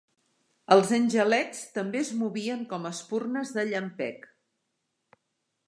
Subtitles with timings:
[0.75, 4.29] Els angelets també es movien com espurnes de llampec.